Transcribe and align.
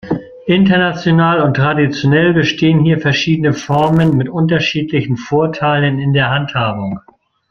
International 0.47 1.41
und 1.41 1.53
traditionell 1.55 2.33
bestehen 2.33 2.79
hier 2.79 2.99
verschiedene 2.99 3.53
Formen 3.53 4.17
mit 4.17 4.29
unterschiedlichen 4.29 5.15
Vorteilen 5.15 5.99
in 5.99 6.11
der 6.11 6.31
Handhabung. 6.31 7.01